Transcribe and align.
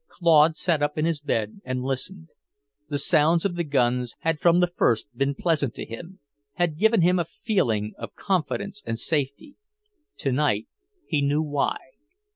Claude 0.07 0.55
sat 0.55 0.81
up 0.81 0.97
in 0.97 1.05
his 1.05 1.21
bed 1.21 1.61
and 1.63 1.83
listened. 1.83 2.29
The 2.89 2.97
sound 2.97 3.45
of 3.45 3.55
the 3.55 3.63
guns 3.63 4.15
had 4.21 4.39
from 4.39 4.59
the 4.59 4.71
first 4.75 5.05
been 5.15 5.35
pleasant 5.35 5.75
to 5.75 5.85
him, 5.85 6.19
had 6.53 6.79
given 6.79 7.01
him 7.01 7.19
a 7.19 7.25
feeling 7.43 7.93
of 7.99 8.15
confidence 8.15 8.81
and 8.83 8.97
safety; 8.97 9.57
tonight 10.17 10.67
he 11.05 11.21
knew 11.21 11.43
why. 11.43 11.77